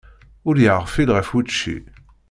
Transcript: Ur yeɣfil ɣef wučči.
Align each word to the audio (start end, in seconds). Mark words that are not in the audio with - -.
Ur 0.47 0.55
yeɣfil 0.63 1.09
ɣef 1.13 1.29
wučči. 1.33 1.77